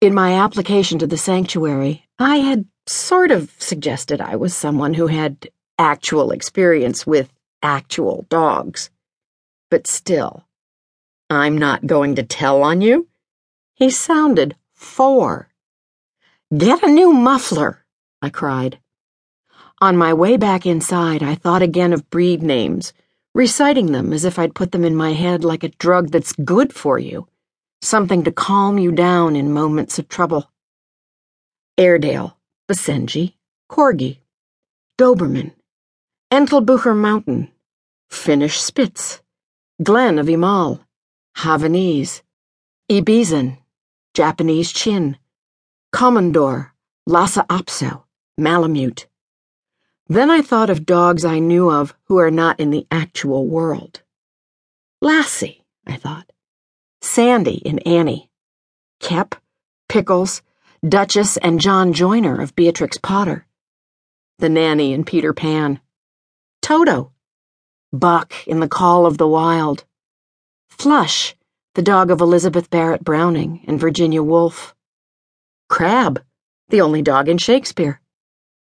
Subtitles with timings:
[0.00, 5.08] In my application to the sanctuary, I had sort of suggested I was someone who
[5.08, 7.30] had actual experience with
[7.62, 8.88] actual dogs.
[9.70, 10.46] But still,
[11.28, 13.08] I'm not going to tell on you?
[13.74, 15.50] He sounded four.
[16.56, 17.84] Get a new muffler,
[18.22, 18.78] I cried.
[19.82, 22.94] On my way back inside, I thought again of breed names,
[23.34, 26.72] reciting them as if I'd put them in my head like a drug that's good
[26.72, 27.28] for you,
[27.82, 30.50] something to calm you down in moments of trouble.
[31.78, 32.36] Airedale,
[32.68, 33.34] Basenji,
[33.70, 34.18] Corgi,
[34.98, 35.52] Doberman,
[36.30, 37.50] Entlebucher Mountain,
[38.10, 39.22] Finnish Spitz,
[39.82, 40.80] Glen of Imaal,
[41.38, 42.22] Havanese,
[42.90, 43.58] Ibizan,
[44.14, 45.16] Japanese Chin,
[45.94, 46.70] Komondor,
[47.06, 48.02] Lhasa Apso,
[48.38, 49.06] Malamute.
[50.08, 54.02] Then I thought of dogs I knew of who are not in the actual world.
[55.00, 56.30] Lassie, I thought.
[57.00, 58.30] Sandy in Annie.
[59.00, 59.34] Kep,
[59.88, 60.42] Pickles,
[60.86, 63.46] Duchess, and John Joiner of Beatrix Potter.
[64.38, 65.80] The nanny in Peter Pan.
[66.62, 67.12] Toto.
[67.92, 69.84] Buck in The Call of the Wild.
[70.68, 71.36] Flush,
[71.74, 74.74] the dog of Elizabeth Barrett Browning and Virginia Woolf.
[75.68, 76.22] Crab,
[76.68, 78.00] the only dog in Shakespeare.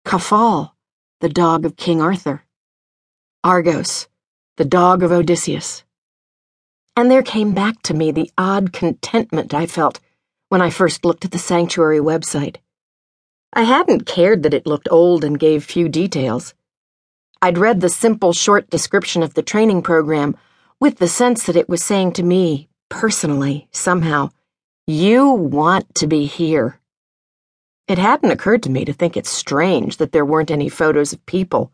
[0.04, 0.72] Cafal
[1.20, 2.42] the dog of King Arthur.
[3.44, 4.08] Argos,
[4.56, 5.84] the dog of Odysseus.
[6.96, 10.00] And there came back to me the odd contentment I felt
[10.48, 12.56] when I first looked at the sanctuary website.
[13.52, 16.54] I hadn't cared that it looked old and gave few details.
[17.42, 20.36] I'd read the simple, short description of the training program
[20.78, 24.30] with the sense that it was saying to me, personally, somehow,
[24.86, 26.80] you want to be here.
[27.88, 31.24] It hadn't occurred to me to think it strange that there weren't any photos of
[31.26, 31.72] people,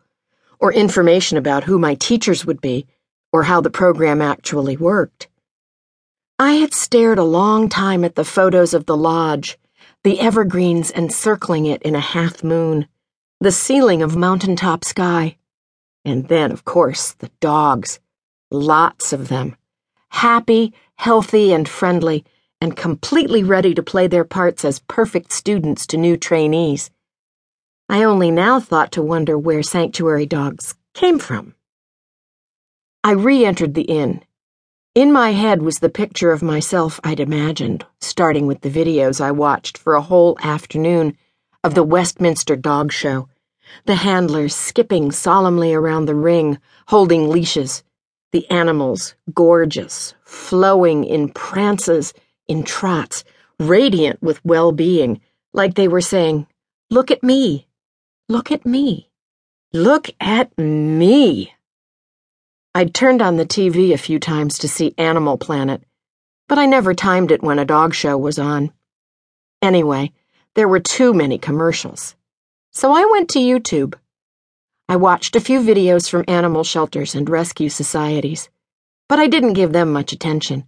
[0.58, 2.86] or information about who my teachers would be,
[3.32, 5.28] or how the program actually worked.
[6.38, 9.58] I had stared a long time at the photos of the lodge,
[10.04, 12.86] the evergreens encircling it in a half moon,
[13.40, 15.36] the ceiling of mountaintop sky,
[16.04, 17.98] and then, of course, the dogs.
[18.50, 19.56] Lots of them.
[20.10, 22.24] Happy, healthy, and friendly
[22.60, 26.90] and completely ready to play their parts as perfect students to new trainees.
[27.88, 31.55] I only now thought to wonder where sanctuary dogs came from.
[33.06, 34.24] I re entered the inn.
[34.96, 39.30] In my head was the picture of myself I'd imagined, starting with the videos I
[39.30, 41.16] watched for a whole afternoon
[41.62, 43.28] of the Westminster Dog Show,
[43.84, 46.58] the handlers skipping solemnly around the ring,
[46.88, 47.84] holding leashes,
[48.32, 52.12] the animals gorgeous, flowing in prances
[52.48, 53.22] in trots,
[53.60, 55.20] radiant with well being,
[55.52, 56.48] like they were saying,
[56.90, 57.68] Look at me.
[58.28, 59.10] Look at me.
[59.72, 61.52] Look at me.
[62.76, 65.82] I'd turned on the TV a few times to see Animal Planet,
[66.46, 68.70] but I never timed it when a dog show was on.
[69.62, 70.12] Anyway,
[70.52, 72.16] there were too many commercials.
[72.72, 73.94] So I went to YouTube.
[74.90, 78.50] I watched a few videos from animal shelters and rescue societies,
[79.08, 80.64] but I didn't give them much attention.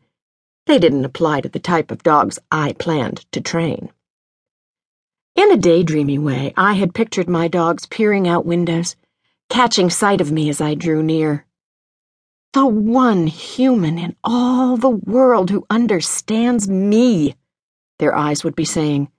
[0.65, 3.91] They didn't apply to the type of dogs I planned to train.
[5.37, 8.97] In a daydreamy way, I had pictured my dogs peering out windows,
[9.51, 11.45] catching sight of me as I drew near.
[12.55, 17.37] The one human in all the world who understands me,
[17.99, 19.11] their eyes would be saying,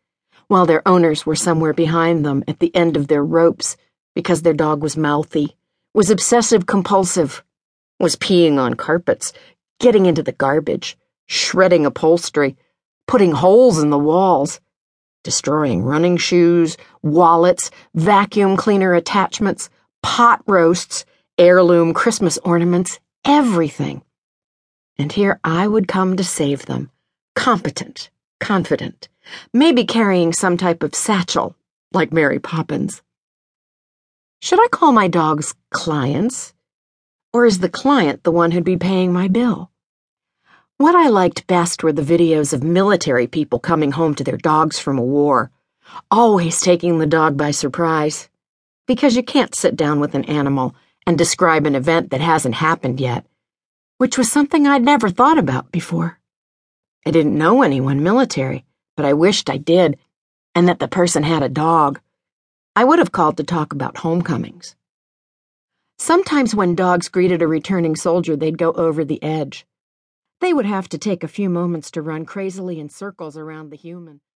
[0.48, 3.78] while their owners were somewhere behind them at the end of their ropes
[4.16, 5.56] because their dog was mouthy,
[5.94, 7.44] was obsessive compulsive,
[8.00, 9.32] was peeing on carpets,
[9.80, 10.98] getting into the garbage
[11.28, 12.58] shredding upholstery,
[13.08, 14.60] putting holes in the walls,
[15.24, 19.70] destroying running shoes, wallets, vacuum cleaner attachments,
[20.02, 21.06] pot roasts,
[21.38, 24.02] heirloom Christmas ornaments, everything.
[24.98, 26.90] And here I would come to save them,
[27.36, 28.10] competent,
[28.40, 29.08] confident,
[29.54, 31.56] maybe carrying some type of satchel,
[31.94, 33.04] like Mary Poppins.
[34.42, 36.56] Should I call my dogs clients?
[37.32, 39.70] Or is the client the one who'd be paying my bill?
[40.78, 44.80] What I liked best were the videos of military people coming home to their dogs
[44.80, 45.52] from a war,
[46.10, 48.28] always taking the dog by surprise.
[48.88, 50.74] Because you can't sit down with an animal
[51.10, 53.26] and describe an event that hasn't happened yet,
[53.98, 56.20] which was something I'd never thought about before.
[57.04, 58.64] I didn't know anyone military,
[58.96, 59.98] but I wished I did,
[60.54, 62.00] and that the person had a dog.
[62.76, 64.76] I would have called to talk about homecomings.
[65.98, 69.66] Sometimes when dogs greeted a returning soldier, they'd go over the edge.
[70.42, 73.78] They would have to take a few moments to run crazily in circles around the
[73.78, 74.22] human.